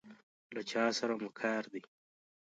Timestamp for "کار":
1.41-1.63